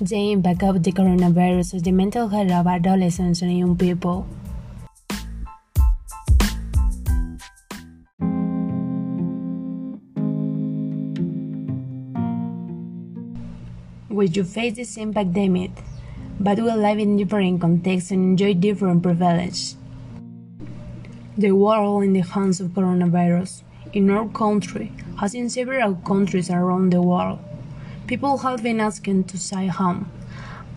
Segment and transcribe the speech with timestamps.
[0.00, 4.26] the impact of the coronavirus on the mental health of adolescents and young people.
[14.10, 15.70] Will you face the same pandemic,
[16.40, 19.76] but will live in different contexts and enjoy different privileges?
[21.38, 23.62] The world in the hands of coronavirus
[23.94, 24.92] in our country,
[25.22, 27.38] as in several countries around the world.
[28.06, 30.08] People have been asking to stay home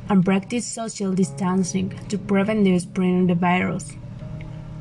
[0.10, 3.92] and practice social distancing to prevent the spread of the virus.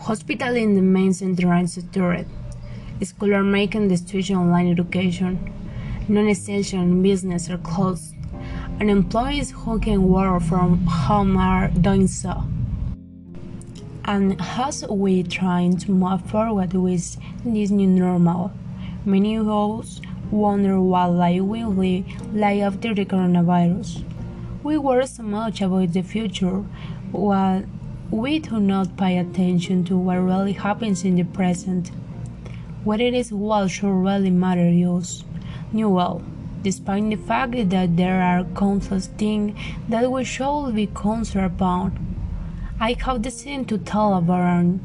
[0.00, 2.24] Hospitals in the main centralized sector.
[3.02, 5.52] Schools are making the switch online education.
[6.08, 8.14] Non-essential business are closed.
[8.80, 12.44] And employees who can work from home are doing so.
[14.06, 18.52] And as we trying to move forward with this new normal,
[19.04, 20.00] many us
[20.30, 24.04] wonder what life will be like after the coronavirus.
[24.62, 26.64] We worry so much about the future,
[27.12, 27.64] while
[28.10, 31.90] we do not pay attention to what really happens in the present.
[32.84, 35.24] What it is what should really matter us.
[35.72, 36.22] New well,
[36.62, 41.92] despite the fact that there are countless things that we should be concerned about.
[42.80, 44.78] I have decided to tell about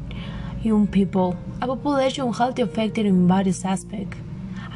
[0.62, 4.18] young people, a population health affected in various aspects.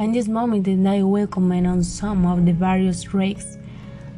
[0.01, 3.59] In this moment, I will comment on some of the various risks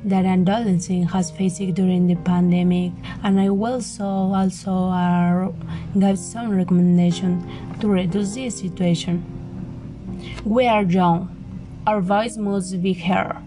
[0.04, 2.92] that adolescents has faced during the pandemic,
[3.22, 5.50] and I will so also uh,
[5.98, 7.42] give some recommendations
[7.80, 9.24] to reduce this situation.
[10.44, 11.34] We are young.
[11.86, 13.38] Our voice must be heard.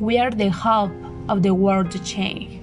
[0.00, 0.90] We are the hope
[1.28, 2.61] of the world to change.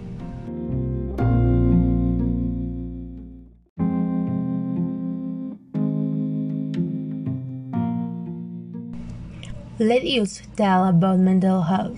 [9.82, 11.98] Let us tell about mental health.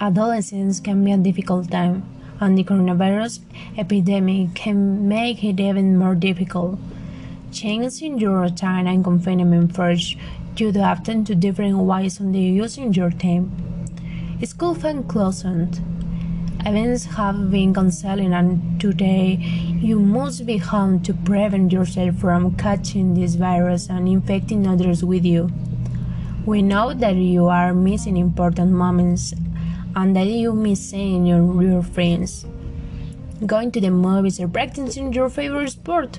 [0.00, 2.08] Adolescence can be a difficult time,
[2.40, 3.40] and the coronavirus
[3.76, 6.78] epidemic can make it even more difficult.
[7.52, 10.16] Changes in your routine and confinement force
[10.56, 13.52] you to adapt to different ways the using your time.
[14.42, 15.82] School have closed.
[16.64, 19.36] Events have been cancelled, and today
[19.82, 25.26] you must be home to prevent yourself from catching this virus and infecting others with
[25.26, 25.50] you.
[26.46, 29.34] We know that you are missing important moments
[29.94, 32.46] and that you miss seeing your, your friends.
[33.44, 36.18] Going to the movies or practicing your favorite sport.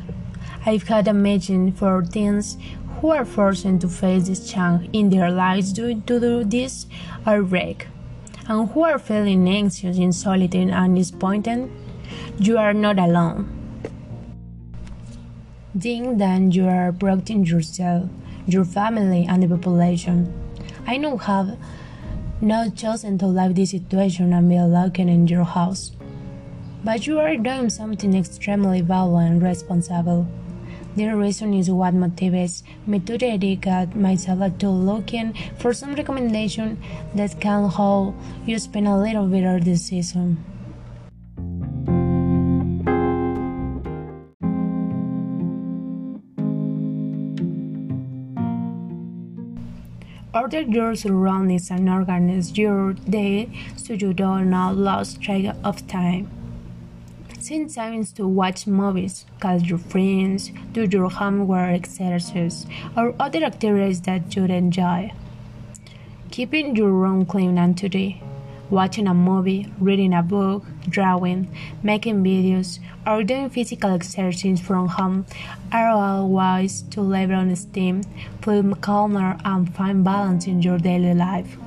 [0.64, 2.58] I've had a meeting for teens
[3.00, 6.86] who are forced to face this change in their lives due to this
[7.26, 7.88] outbreak
[8.48, 11.72] and who are feeling anxious in solitude and disappointed.
[12.38, 13.58] You are not alone.
[15.80, 18.08] Think that you are protecting yourself
[18.54, 20.32] your family, and the population.
[20.86, 21.58] I know have
[22.42, 25.92] not chosen to leave this situation and be locked in your house.
[26.84, 30.28] But you are doing something extremely valuable and responsible.
[30.96, 36.82] The reason is what motivates me to dedicate myself to looking for some recommendation
[37.16, 40.44] that can help you spend a little bit of this season.
[50.34, 56.30] Order your surroundings and organize your day so you do not lose track of time.
[57.40, 62.66] Send time to watch movies, call your friends, do your homework exercises,
[62.96, 65.12] or other activities that you enjoy.
[66.30, 68.24] Keeping your room clean and tidy
[68.72, 75.26] watching a movie, reading a book, drawing, making videos, or doing physical exercises from home
[75.72, 78.02] are all ways to level on esteem,
[78.42, 81.58] feel calmer, and find balance in your daily life.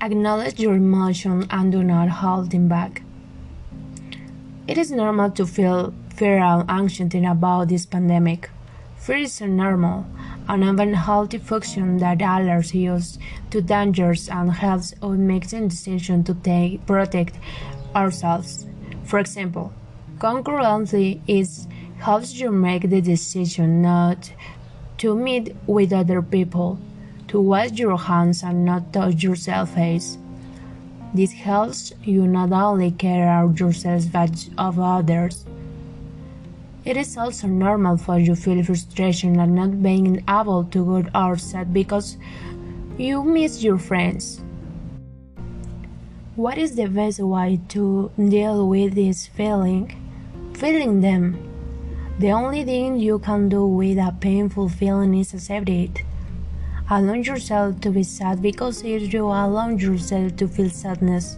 [0.00, 3.02] Acknowledge your emotion and do not hold them back.
[4.66, 8.50] It is normal to feel fear and anxiety about this pandemic.
[8.96, 10.04] Fear is normal,
[10.48, 13.20] an unhealthy function that alerts us
[13.50, 17.36] to dangers and helps us make the decision to take, protect
[17.94, 18.66] ourselves.
[19.04, 19.72] For example,
[20.18, 21.48] concurrently it
[21.98, 24.32] helps you make the decision not
[24.96, 26.80] to meet with other people,
[27.28, 30.18] to wash your hands and not touch yourself face.
[31.14, 35.46] This helps you not only care of yourself but of others.
[36.88, 41.04] It is also normal for you to feel frustration at not being able to go
[41.14, 42.16] outside because
[42.96, 44.40] you miss your friends.
[46.34, 49.84] What is the best way to deal with this feeling?
[50.54, 51.36] Feeling them.
[52.20, 56.04] The only thing you can do with a painful feeling is accept it.
[56.88, 61.36] Allow yourself to be sad because if you allow yourself to feel sadness,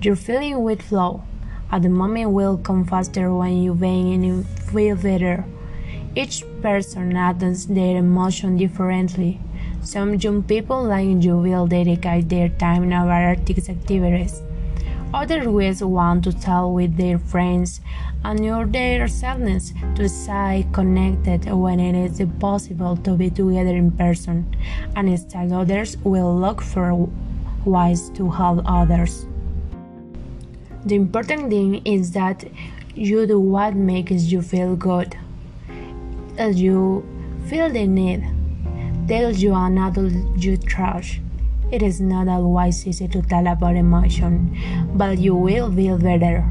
[0.00, 1.24] your feeling will flow.
[1.72, 5.46] At the moment will come faster when you begin and feel better.
[6.14, 9.40] Each person handles their emotion differently.
[9.80, 14.42] Some young people like you will dedicate their time to artistic activities.
[15.14, 17.80] Others will want to talk with their friends
[18.22, 23.90] and your their sadness to stay connected when it is impossible to be together in
[23.90, 24.54] person,
[24.94, 27.08] and instead others will look for
[27.64, 29.26] ways to help others.
[30.84, 32.44] The important thing is that
[32.96, 35.16] you do what makes you feel good.
[36.36, 37.06] As you
[37.46, 38.26] feel the need,
[39.06, 41.20] tell you an adult you trust.
[41.70, 44.58] It is not always easy to tell about emotion,
[44.94, 46.44] but you will feel better.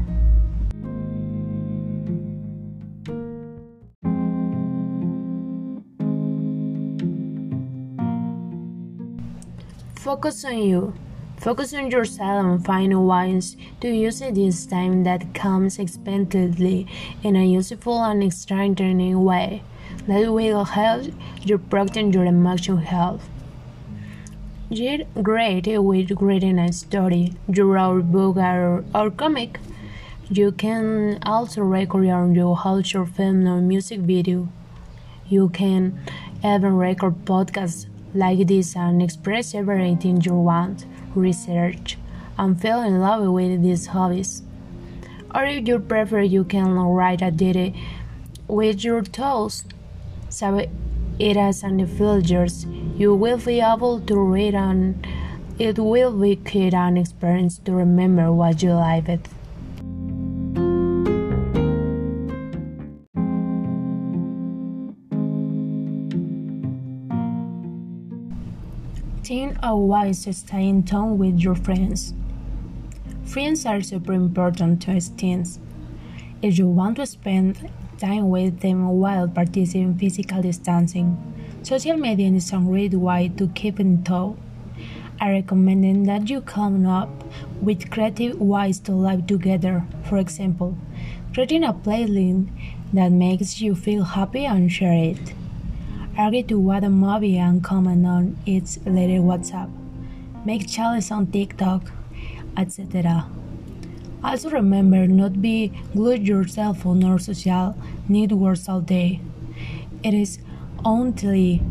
[9.96, 10.94] Focus on you.
[11.42, 16.86] Focus on yourself and find ways to use this time that comes expectedly
[17.24, 19.64] in a useful and strengthening way
[20.06, 21.06] that will help
[21.42, 23.28] you protect your emotional health.
[24.70, 29.58] You're great with reading a story, you wrote book or, or comic.
[30.30, 34.46] You can also record your short film or music video.
[35.28, 35.98] You can
[36.44, 41.98] even record podcasts like this and express everything you want research,
[42.38, 44.42] and fell in love with these hobbies.
[45.34, 47.74] Or if you prefer, you can write a diary
[48.48, 49.64] with your toes.
[50.28, 50.66] So
[51.18, 52.66] it in the filters,
[52.96, 55.06] you will be able to read and
[55.58, 59.28] it will be quite an experience to remember what you liked.
[69.62, 72.14] Think of ways to stay in tone with your friends.
[73.24, 75.60] Friends are super important to teens.
[76.42, 81.16] If you want to spend time with them while practicing physical distancing,
[81.62, 84.34] social media is a great way to keep in touch.
[85.20, 87.10] I recommend that you come up
[87.60, 89.84] with creative ways to live together.
[90.08, 90.76] For example,
[91.32, 92.48] creating a playlist
[92.92, 95.34] that makes you feel happy and share it
[96.16, 99.70] argue to what a movie and comment on its later WhatsApp,
[100.44, 101.90] make challenges on TikTok,
[102.56, 103.26] etc.
[104.24, 107.74] Also remember not be glued yourself on our social
[108.08, 109.20] networks all day.
[110.02, 110.38] It is
[110.84, 111.62] only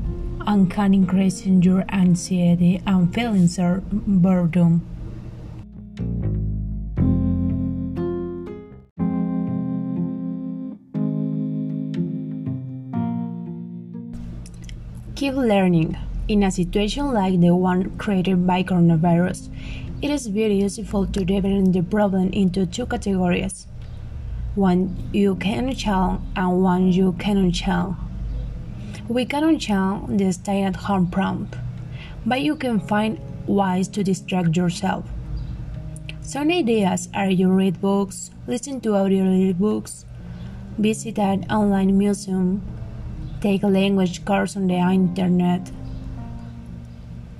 [0.47, 4.90] and can increase your anxiety and feelings of boredom.
[15.21, 15.95] Keep learning.
[16.27, 19.49] In a situation like the one created by coronavirus,
[20.01, 23.67] it is very useful to divide the problem into two categories
[24.55, 27.95] one you can change and one you cannot change.
[29.07, 31.55] We cannot change the stay at home prompt,
[32.25, 35.05] but you can find ways to distract yourself.
[36.21, 40.03] Some ideas are you read books, listen to audio books,
[40.79, 42.63] visit an online museum,
[43.41, 45.71] take a language course on the internet.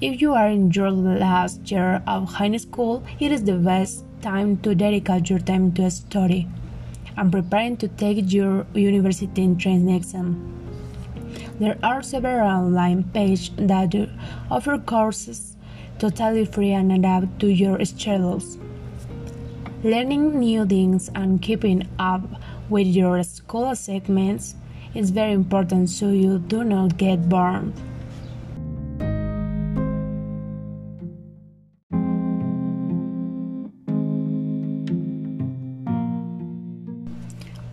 [0.02, 4.58] If you are in your last year of high school, it is the best time
[4.58, 6.48] to dedicate your time to a study
[7.18, 10.52] and preparing to take your university entrance exam.
[11.60, 13.94] There are several online pages that
[14.50, 15.56] offer courses
[16.00, 18.58] totally free and adapt to your schedules.
[19.84, 22.24] Learning new things and keeping up
[22.70, 24.56] with your school assignments
[24.94, 27.74] is very important so you do not get burned.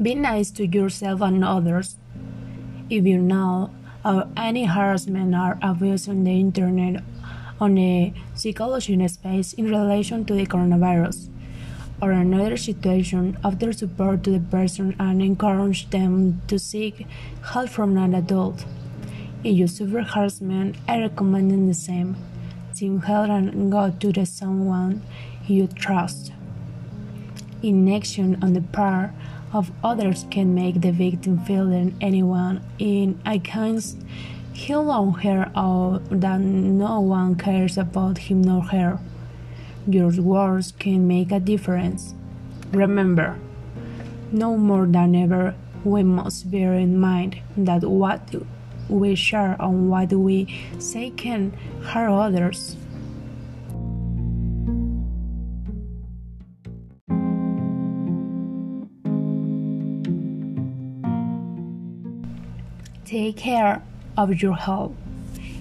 [0.00, 1.96] Be nice to yourself and others.
[2.88, 3.70] If you know
[4.04, 7.02] of any harassment or abuse on the internet
[7.60, 11.28] on the psychology space in relation to the coronavirus,
[12.00, 17.06] or another situation, offer support to the person and encourage them to seek
[17.42, 18.64] help from an adult.
[19.44, 22.16] If you suffer harassment, I recommend the same.
[22.72, 25.02] Seek help and go to the someone
[25.46, 26.32] you trust.
[27.62, 29.10] Inaction on the part
[29.52, 33.96] of others can make the victim feel that anyone in against
[34.52, 38.98] him or her or that no one cares about him or her.
[39.90, 42.14] Your words can make a difference.
[42.72, 43.38] Remember,
[44.30, 48.34] no more than ever, we must bear in mind that what
[48.90, 51.52] we share and what we say can
[51.84, 52.76] hurt others.
[63.06, 63.82] Take care
[64.18, 64.92] of your health.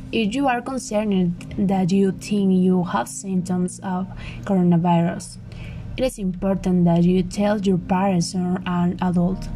[0.10, 4.08] If you are concerned that you think you have symptoms of
[4.46, 5.36] coronavirus,
[5.98, 9.50] it is important that you tell your parents or an adult.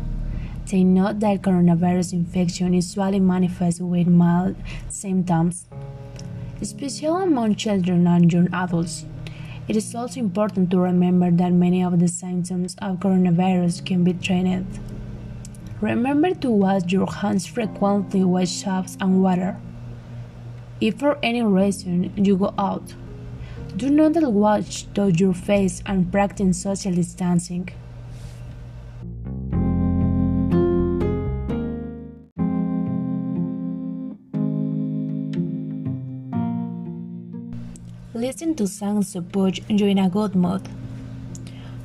[0.69, 4.57] They note that coronavirus infection usually manifests with mild
[4.89, 5.67] symptoms,
[6.59, 9.05] especially among children and young adults.
[9.69, 14.11] It is also important to remember that many of the symptoms of coronavirus can be
[14.15, 14.65] treated.
[15.79, 19.57] Remember to wash your hands frequently with soap and water.
[20.81, 22.95] If for any reason you go out,
[23.77, 27.69] do not watch wash your face and practice social distancing.
[38.15, 40.67] Listen to songs to put you in a good mood.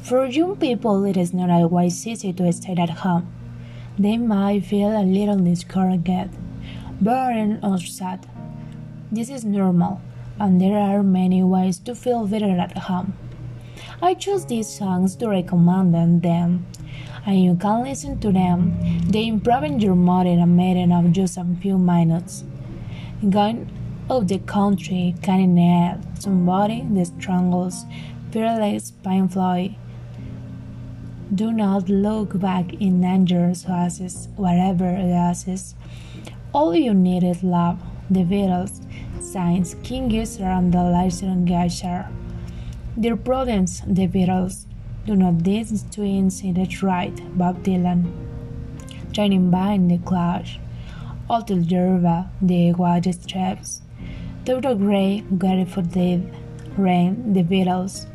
[0.04, 3.30] For young people, it is not always easy to stay at home.
[3.98, 6.30] They might feel a little discouraged,
[7.02, 8.26] bored, or sad.
[9.12, 10.00] This is normal,
[10.36, 13.14] and there are many ways to feel better at home.
[14.02, 16.66] I chose these songs to recommend them,
[17.24, 18.76] and you can listen to them.
[19.08, 22.42] They improve your mood in a matter of just a few minutes.
[23.30, 23.70] Going
[24.10, 27.84] of the country can help somebody that struggles,
[28.32, 29.70] fearless, painful.
[31.32, 35.74] Do not look back in dangerous oases, whatever it is.
[36.52, 37.78] All you need is love.
[38.08, 38.85] The Beatles,
[39.18, 42.10] And the Lyson Geisha.
[42.98, 44.66] Dear Prudence, the Beatles.
[45.06, 48.12] Do not these twins in the right, Bob Dylan.
[49.12, 50.58] Shining by the clouds.
[51.28, 53.82] Alter Yerba, the White Stripes.
[54.44, 54.76] Dr.
[54.76, 55.24] Gray,
[55.64, 56.30] for Dave,
[56.76, 58.06] Rain, The Beatles,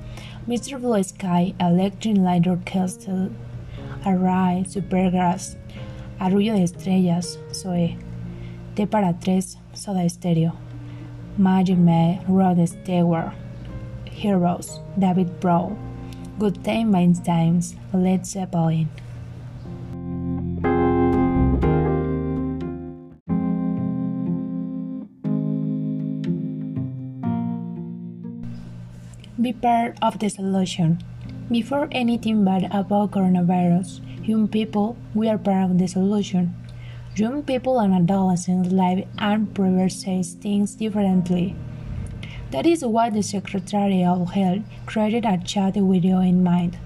[0.48, 0.80] Mr.
[0.80, 3.30] Blue Sky, Electric Light Orchestra,
[4.06, 5.58] Array, Supergrass,
[6.20, 7.98] Arrullo de Estrellas, Zoe,
[8.76, 10.54] T para tres, Soda Stereo,
[11.38, 13.32] Maggie May, Rod Stewart,
[14.06, 15.76] Heroes, David Bowie,
[16.38, 18.90] Good Time Bad Times, Led Zeppelin.
[29.42, 31.02] Be part of the solution.
[31.50, 36.54] Before anything bad about coronavirus, young people, we are part of the solution.
[37.14, 41.54] Young people and adolescents live and process things differently.
[42.52, 45.84] That is why the Secretary of Health created a chat you
[46.22, 46.80] in mind.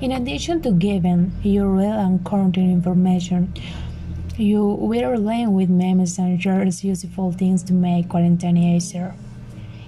[0.00, 3.52] In addition to giving you real and current information,
[4.36, 9.16] you will learn with memes and shares useful things to make quarantine easier.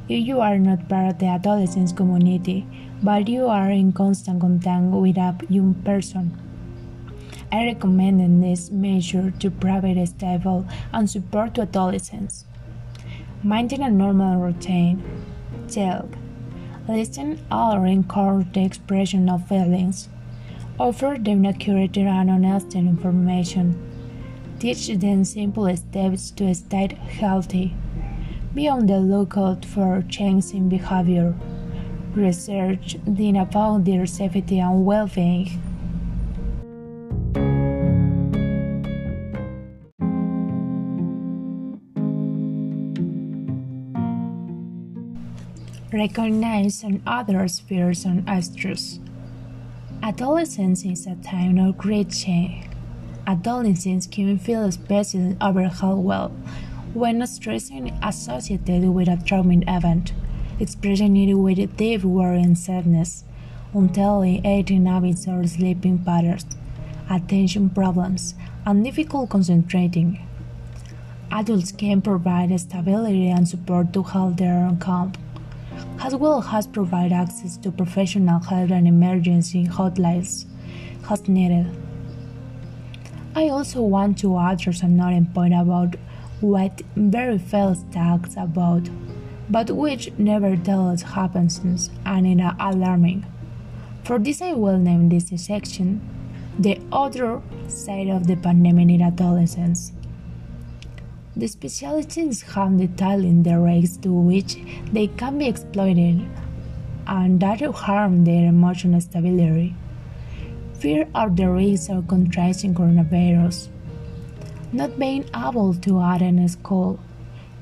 [0.09, 2.67] If you are not part of the adolescent community,
[3.01, 6.37] but you are in constant contact with a young person,
[7.51, 12.45] I recommend this measure to provide stable and support to adolescents.
[13.43, 15.03] Maintain a normal routine.
[15.69, 16.07] Talk.
[16.87, 20.09] Listen or encourage the expression of feelings.
[20.79, 23.77] Offer them accurate and honest information.
[24.59, 27.75] Teach them simple steps to stay healthy.
[28.55, 31.35] Be on the lookout for changes in behavior.
[32.15, 35.63] Research then about their safety and well-being.
[45.99, 49.01] Recognize on others' fears and stress.
[50.01, 52.67] Adolescence is a time of great change.
[53.27, 56.41] Adolescents can feel especially overwhelmed
[56.95, 60.13] when stress is associated with a traumatic event,
[60.61, 63.25] expressing it with deep worry and sadness,
[63.75, 66.47] unhealthy eating habits or sleeping patterns,
[67.11, 70.25] attention problems, and difficult concentrating.
[71.33, 75.13] Adults can provide stability and support to help their own calm,
[76.01, 80.47] as well as provide access to professional help and emergency hotlines
[81.11, 81.67] as needed.
[83.35, 85.97] I also want to address another point about
[86.41, 88.89] what very few talks about,
[89.51, 91.61] but which nevertheless happens
[92.05, 93.27] and is alarming.
[94.05, 96.01] For this I will name this section
[96.59, 99.93] the other side of the pandemic in adolescence.
[101.39, 104.57] The specialists have detailed the rates to which
[104.93, 106.27] they can be exploited
[107.07, 109.77] and that harm their emotional stability.
[110.75, 113.69] fear of the risks of contracting coronavirus,
[114.73, 116.99] not being able to attend school,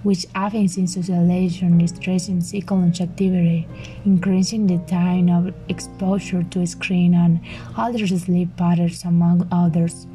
[0.05, 3.69] which affects in socialization, stress in psychological activity,
[4.07, 7.41] increasing the time of exposure to screen and
[7.77, 10.07] altered sleep patterns among others.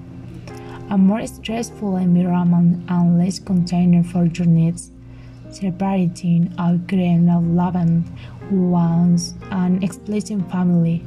[0.91, 4.91] A more stressful environment and less container for your needs,
[5.50, 8.03] separating out creating of loving
[8.51, 11.01] ones and explicit family,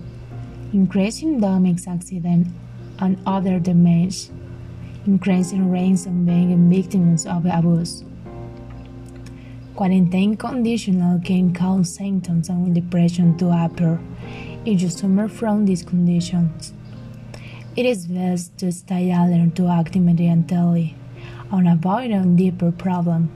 [0.73, 2.47] increasing domestic accident
[3.01, 4.31] and other damage,
[5.05, 8.05] increasing rates of being victims of abuse.
[9.77, 14.01] Quarantine conditional can cause symptoms of depression to appear
[14.65, 16.73] if you suffer from these conditions.
[17.77, 20.95] It is best to stay alert to act immediately
[21.51, 23.31] on avoiding deeper problems.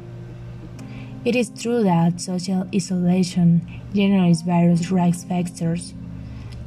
[1.24, 5.92] It is true that social isolation generates various risk factors.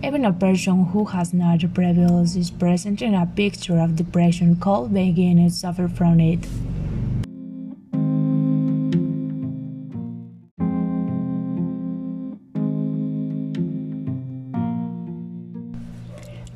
[0.04, 5.50] Even a person who has not previously presented a picture of depression could begin to
[5.50, 6.46] suffer from it.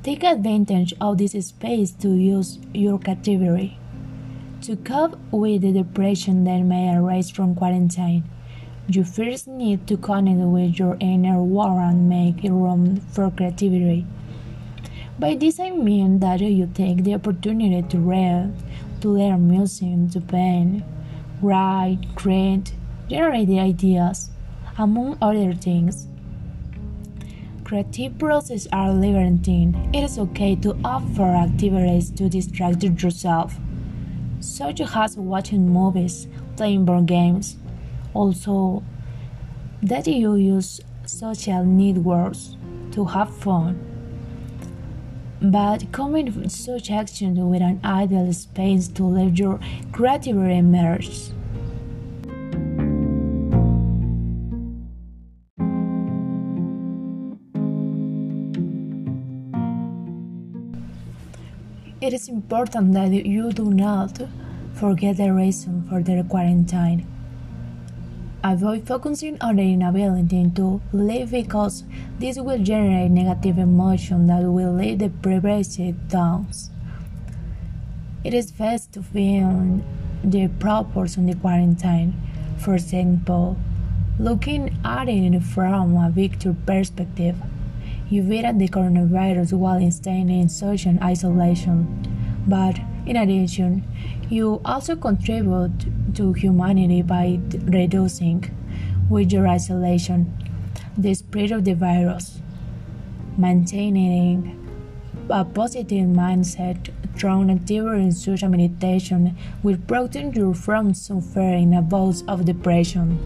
[0.06, 3.80] Take advantage of this space to use your category.
[4.62, 8.24] To cope with the depression that may arise from quarantine,
[8.88, 14.06] you first need to connect with your inner world and make room for creativity.
[15.18, 18.54] By this I mean that you take the opportunity to read,
[19.02, 20.84] to learn music, to paint,
[21.42, 22.76] write, create,
[23.10, 24.30] generate ideas,
[24.78, 26.06] among other things.
[27.66, 29.90] Creative processes are liberating.
[29.92, 33.56] It is okay to offer activities to distract yourself,
[34.40, 37.58] such as watching movies, playing board games.
[38.14, 38.84] Also,
[39.82, 42.56] that you use social networks
[42.92, 43.80] to have fun.
[45.42, 49.60] But combine such actions with an ideal space to let your
[49.92, 51.32] creativity emerge.
[62.06, 64.22] It is important that you do not
[64.76, 67.08] forget the reason for the quarantine.
[68.44, 71.84] Avoid focusing on the inability to live because
[72.20, 76.70] this will generate negative emotion that will lead the privacy downs.
[78.24, 79.82] It is best to feel
[80.24, 82.14] the purpose of the quarantine.
[82.60, 83.58] For example,
[84.20, 87.36] looking at it from a bigger perspective.
[88.08, 91.88] You beat the coronavirus while staying in social isolation.
[92.48, 93.84] But in addition,
[94.30, 98.46] you also contribute to humanity by reducing,
[99.10, 100.32] with your isolation,
[100.98, 102.42] the spread of the virus.
[103.38, 104.62] Maintaining
[105.30, 112.22] a positive mindset through activity and social meditation will protect you from suffering a bout
[112.28, 113.18] of depression.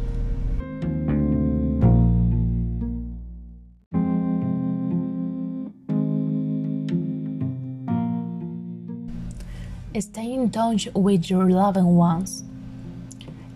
[10.00, 12.46] Stay in touch with your loved ones.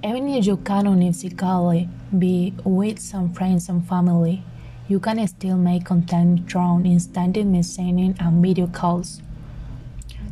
[0.03, 1.88] Even if you cannot physically
[2.19, 4.43] be with some friends and family,
[4.89, 9.21] you can still make contact through instant messaging and video calls.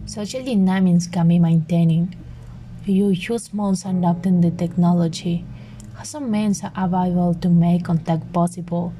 [0.05, 2.17] Social dynamics can be maintained.
[2.85, 5.45] You use months adapting the technology.
[5.95, 8.91] Have some means available to make contact possible.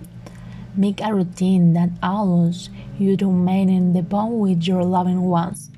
[0.78, 5.71] Make a routine that allows you to maintain the bond with your loved ones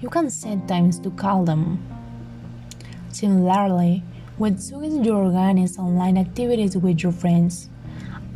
[0.00, 1.82] you can set times to call them.
[3.10, 4.04] Similarly,
[4.36, 7.68] when choosing you organize online activities with your friends,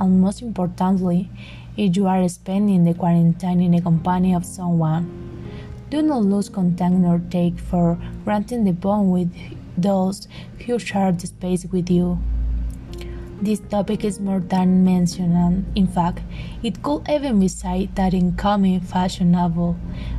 [0.01, 1.31] and most importantly,
[1.77, 5.07] if you are spending the quarantine in the company of someone,
[5.91, 9.33] do not lose contact nor take for granted the bond with
[9.79, 10.27] those
[10.67, 12.19] who share the space with you.
[13.43, 16.21] This topic is more than mentioned, in fact,
[16.63, 19.75] it could even be said that in coming fashionable.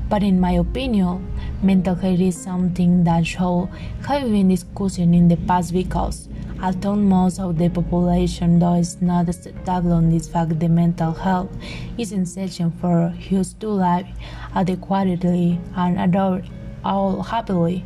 [0.09, 1.31] But in my opinion,
[1.61, 3.69] mental health is something that should
[4.07, 6.27] have been discussed in the past because,
[6.61, 11.49] although most of the population does not stable on this fact, the mental health
[11.97, 14.05] is essential for us to live
[14.53, 16.41] adequately and adore
[16.83, 17.85] all happily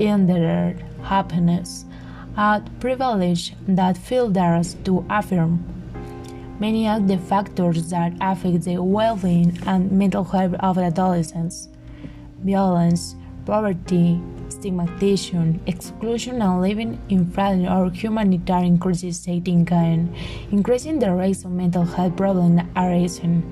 [0.00, 1.84] in their happiness
[2.36, 5.64] a privilege that feel us to affirm.
[6.58, 11.68] Many of the factors that affect the well-being and mental health of adolescents
[12.42, 13.14] violence,
[13.46, 20.14] poverty, stigmatization, exclusion, and living in fragile or humanitarian crisis setting can
[20.50, 23.42] increasing the rates of mental health problems arising.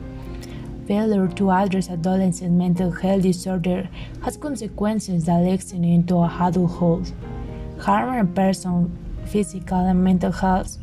[0.86, 3.88] failure to address adolescent mental health disorder
[4.22, 7.10] has consequences that extend into adulthood,
[7.82, 8.90] harming a person's
[9.30, 10.78] physical and mental health,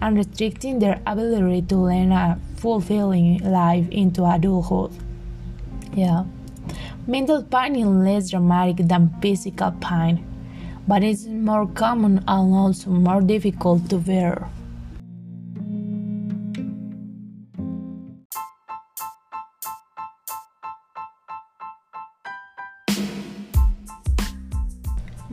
[0.00, 4.92] and restricting their ability to lead a fulfilling life into adulthood.
[5.94, 6.24] Yeah.
[7.06, 10.24] Mental pain is less dramatic than physical pain,
[10.86, 14.48] but it's more common and also more difficult to bear.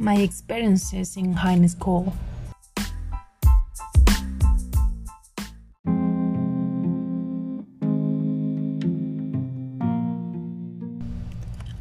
[0.06, 2.14] My experiences in high school.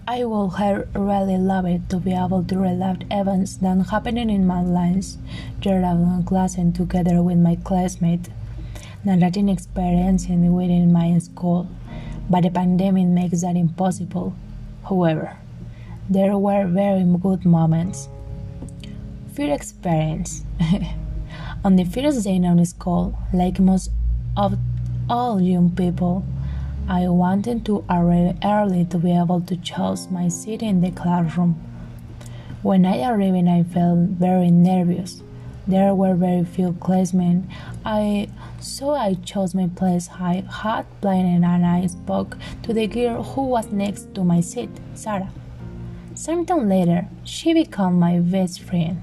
[0.08, 4.62] I would have really loved to be able to relive events that happened in my
[4.62, 5.20] life
[5.60, 8.30] during class and together with my classmates.
[9.04, 11.68] Narrating experiences within my school,
[12.30, 14.34] but the pandemic makes that impossible.
[14.88, 15.36] However,
[16.08, 18.08] there were very good moments.
[19.34, 20.44] Fear experience.
[21.64, 23.90] On the first day of school, like most
[24.36, 24.56] of
[25.10, 26.24] all young people,
[26.88, 31.54] I wanted to arrive early to be able to choose my seat in the classroom.
[32.62, 35.20] When I arrived, I felt very nervous.
[35.66, 37.44] There were very few classmates.
[37.84, 38.28] I
[38.60, 40.10] so I chose my place.
[40.12, 44.70] I had planned and I spoke to the girl who was next to my seat,
[44.94, 45.32] Sarah.
[46.14, 49.02] Sometime later, she became my best friend.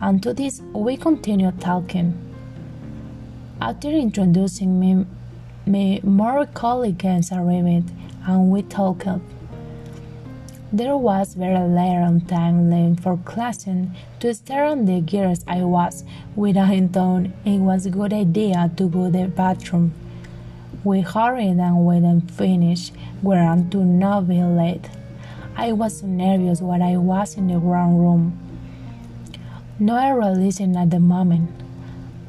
[0.00, 2.14] And to this, we continued talking.
[3.60, 5.06] After introducing me
[5.66, 7.90] me more colleagues arrived
[8.26, 9.08] and we talked.
[10.72, 16.04] There was very little time left for classing to stare on the girls I was
[16.36, 19.94] with without thought it was a good idea to go to the bathroom.
[20.84, 24.88] We hurried and when I finished, we were to not be late.
[25.56, 28.45] I was so nervous when I was in the wrong room.
[29.78, 31.50] No releasing at the moment.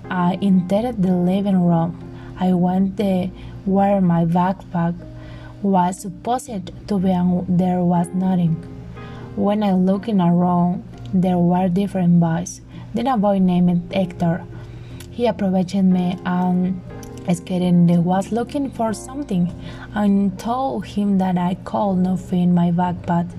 [0.09, 1.97] I entered the living room
[2.37, 3.27] I went there
[3.63, 4.95] where my backpack
[5.61, 8.55] was supposed to be and there was nothing.
[9.37, 10.83] When I looked around,
[11.13, 12.59] there were different boys.
[12.93, 14.43] Then a boy named Hector.
[15.11, 16.81] He approached me and
[17.33, 19.53] skating was looking for something
[19.95, 23.31] and told him that I could not fit my backpack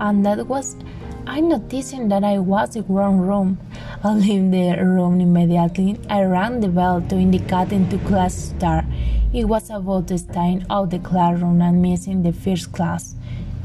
[0.00, 0.76] and that was
[1.26, 3.58] I noticed that I was in the wrong room.
[4.04, 5.98] I left the room immediately.
[6.10, 8.84] I rang the bell to indicate into class start.
[9.32, 13.14] It was about staying out the classroom and missing the first class.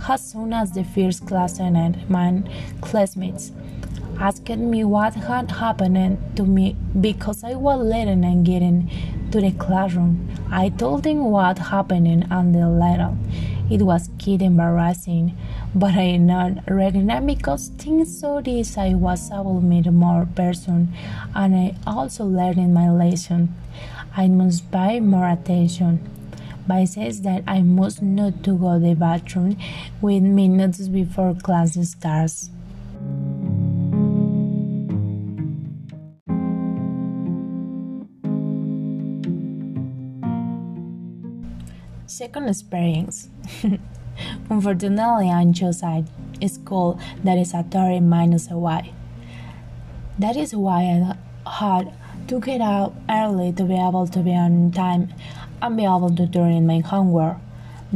[0.08, 2.44] As soon as the first class ended, my
[2.80, 3.52] classmates
[4.18, 8.90] asked me what had happened to me because I was late and getting
[9.32, 10.30] to the classroom.
[10.50, 13.14] I told them what happened and the letter.
[13.70, 15.38] It was kid embarrassing,
[15.76, 20.94] but I not recognize because things so this I was able meet more person
[21.36, 23.56] and I also learned my lesson.
[24.16, 26.00] I must pay more attention.
[26.68, 29.58] By says that I must not to go the bathroom
[30.02, 32.50] with minutes before class starts.
[42.06, 43.30] Second experience.
[44.50, 46.04] Unfortunately, I chose a
[46.48, 48.92] school that is a 30 minus a y.
[50.18, 51.94] That is why I had
[52.28, 55.14] to get out early to be able to be on time
[55.62, 57.38] and be able to turn in my homework.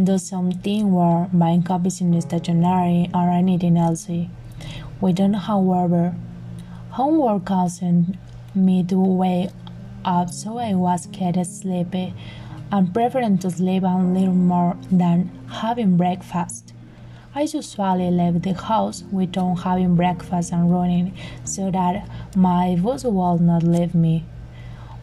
[0.01, 4.09] Do something where buying copies in the stationery or anything else.
[5.01, 6.15] We don't, however,
[6.91, 7.83] homework caused
[8.55, 9.49] me to wake
[10.05, 12.13] up so I was getting sleepy
[12.73, 16.73] and preferring to sleep a little more than having breakfast.
[17.35, 23.37] I usually leave the house without having breakfast and running so that my boss will
[23.37, 24.25] not leave me.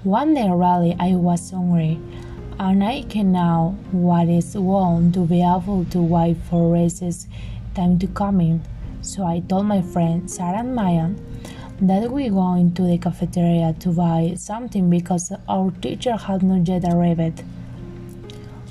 [0.02, 2.00] One day really I was hungry
[2.58, 7.28] and I can know what is wrong to be able to wait for races
[7.76, 8.62] time to come in.
[9.00, 11.10] So I told my friend Sarah and Maya
[11.82, 16.84] that we go into the cafeteria to buy something because our teacher had not yet
[16.84, 17.44] arrived.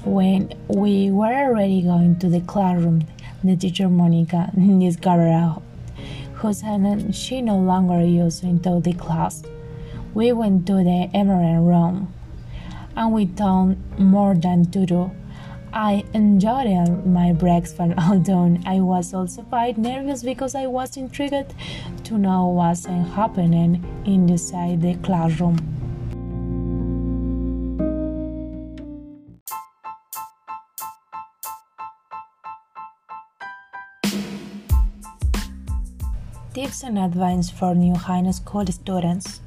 [0.05, 3.05] When we were already going to the classroom,
[3.43, 5.61] the teacher Monica discovered
[6.35, 9.43] whose hand she no longer used into the class.
[10.13, 12.13] We went to the emerald room,
[12.95, 15.11] and we done more than to do.
[15.73, 21.53] I enjoyed my breakfast, although I was also quite nervous because I was intrigued
[22.05, 25.78] to know what was happening inside the classroom.
[36.81, 39.41] And advice for new high school students.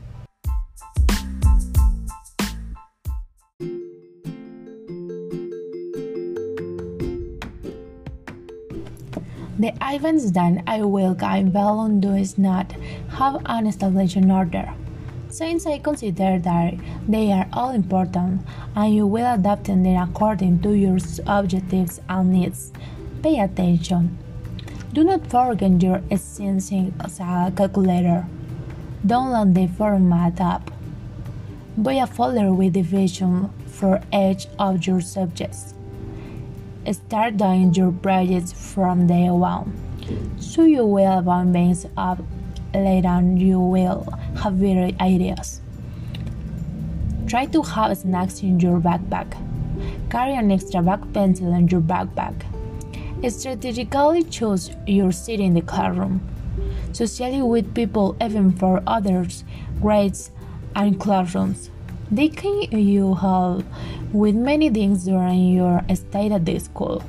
[9.59, 12.71] The events that I will guide well on do is not
[13.17, 14.71] have an established order,
[15.31, 16.75] since I consider that
[17.09, 18.43] they are all important
[18.77, 22.73] and you will adapt them according to your objectives and needs.
[23.23, 24.19] Pay attention.
[24.93, 26.93] Do not forget your essential
[27.57, 28.27] calculator.
[29.07, 30.71] Download the format app.
[31.79, 35.73] Buy a folder with division for each of your subjects.
[36.91, 39.73] Start doing your projects from day one,
[40.39, 42.19] so you will bounce up
[42.75, 44.07] later you will
[44.43, 45.63] have better ideas.
[47.27, 49.33] Try to have snacks in your backpack.
[50.11, 52.52] Carry an extra back pencil in your backpack
[53.29, 56.21] Strategically choose your seat in the classroom.
[56.93, 59.45] Socially with people even for others,
[59.81, 60.31] grades,
[60.75, 61.71] and classrooms.
[62.11, 63.65] They can you help
[64.13, 67.03] with many things during your stay at the school.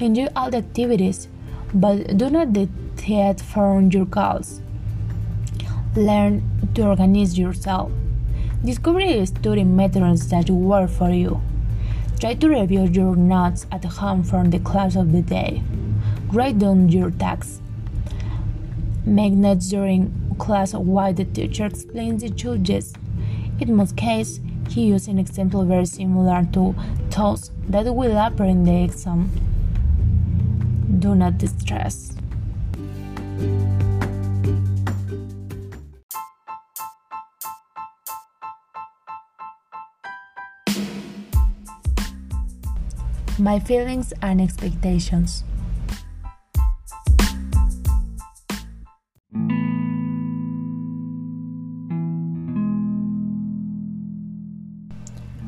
[0.00, 1.28] Enjoy all the activities,
[1.72, 4.60] but do not deviate from your goals.
[5.94, 6.42] Learn
[6.74, 7.92] to organize yourself.
[8.64, 11.40] Discover study methods that work for you.
[12.18, 15.62] Try to review your notes at home from the class of the day.
[16.32, 17.60] Write down your tasks.
[19.04, 22.94] Make notes during class while the teacher explains the changes.
[23.60, 26.74] In most cases, he used an example very similar to
[27.10, 29.30] those that will appear in the exam.
[30.98, 31.36] Do not
[43.38, 45.44] my feelings and expectations.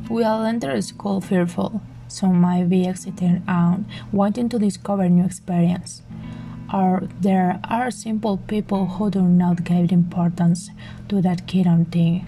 [0.09, 6.01] We all enter school fearful, some might be excited and wanting to discover new experience.
[6.73, 10.69] Or there are simple people who do not give importance
[11.09, 12.27] to that kid on thing.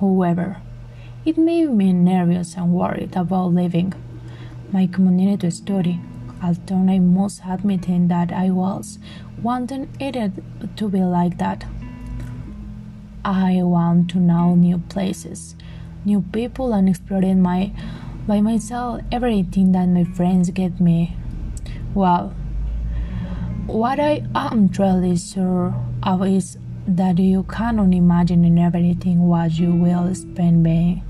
[0.00, 0.62] However,
[1.24, 3.92] it made me nervous and worried about leaving
[4.72, 6.00] my community to study,
[6.42, 8.98] although I must admit that I was
[9.42, 10.32] wanting it
[10.76, 11.64] to be like that.
[13.24, 15.56] I want to know new places,
[16.04, 17.72] new people, and exploring my
[18.26, 21.16] by myself everything that my friends get me.
[21.94, 22.34] Well,
[23.66, 30.14] what I am truly sure of is that you cannot imagine everything what you will
[30.14, 31.02] spend being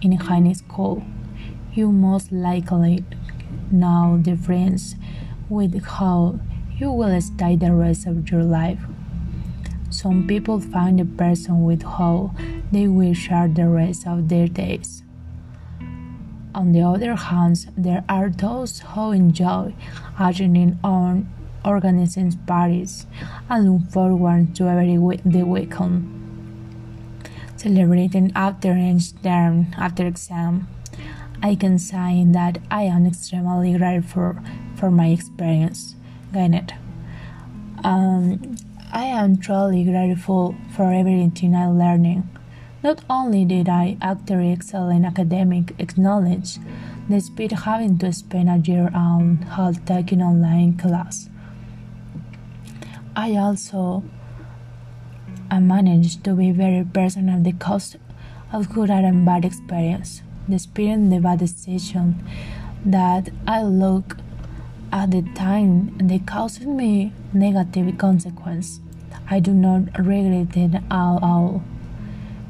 [0.00, 1.02] in high school
[1.78, 3.04] you most likely
[3.70, 4.96] know the difference
[5.48, 6.40] with how
[6.76, 8.80] you will stay the rest of your life.
[9.88, 12.34] Some people find a person with how
[12.72, 15.04] they will share the rest of their days.
[16.52, 19.72] On the other hand, there are those who enjoy
[20.18, 21.32] attending on
[21.64, 23.06] organizing parties
[23.48, 26.10] and look forward to every week the weekend,
[27.56, 30.66] celebrating after each term after exam
[31.40, 34.36] I can say that I am extremely grateful
[34.74, 35.94] for my experience.
[36.32, 36.74] Gained.
[37.84, 38.56] Um,
[38.92, 42.28] I am truly grateful for everything I learning.
[42.82, 46.58] Not only did I actually excel in academic knowledge,
[47.08, 51.30] despite having to spend a year on hard taking online class,
[53.14, 54.02] I also
[55.52, 57.96] I managed to be very personal the cost
[58.52, 62.24] of good and bad experience the spirit devastation
[62.84, 64.16] that I look
[64.90, 68.80] at the time they caused me negative consequence.
[69.30, 71.62] I do not regret it at all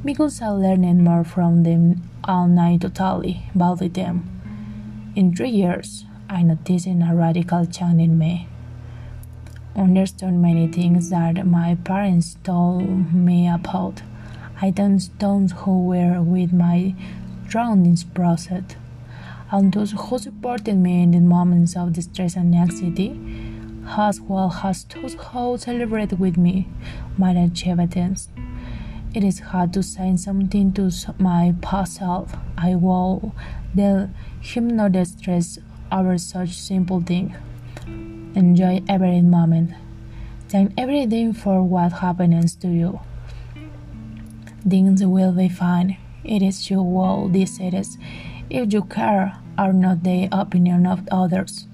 [0.04, 4.40] because I learned more from them and I totally valued them.
[5.16, 8.46] In three years, I noticed a radical change in me.
[9.74, 14.02] Understood many things that my parents told me about.
[14.60, 16.94] I don't stones who were with my
[17.48, 18.62] drowned in this process,
[19.50, 23.18] and those who supported me in the moments of distress and anxiety,
[23.96, 26.68] as well as those who celebrated with me
[27.16, 28.28] my achievements.
[29.14, 32.36] It is hard to say something to my past self.
[32.58, 33.34] I will
[34.40, 35.58] him not stress
[35.90, 37.34] over such simple thing.
[38.34, 39.72] Enjoy every moment.
[40.48, 43.00] Thank everything for what happens to you.
[44.68, 45.96] Things will be fine.
[46.28, 47.98] It is your will decides
[48.50, 51.66] if you care are not the opinion of others.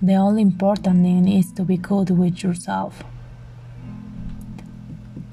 [0.00, 3.02] The only important thing is to be good with yourself.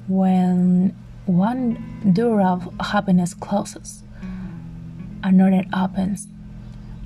[0.06, 0.94] when
[1.26, 4.02] one door of happiness closes,
[5.22, 6.28] another opens.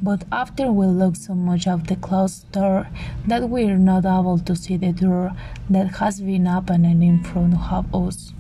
[0.02, 2.88] But after we look so much at the closed door
[3.26, 5.33] that we're not able to see the door
[5.70, 8.33] that has been opened in front of us.